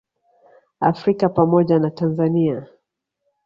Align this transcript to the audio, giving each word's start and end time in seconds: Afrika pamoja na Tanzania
Afrika 0.79 1.29
pamoja 1.29 1.79
na 1.79 1.91
Tanzania 1.91 2.67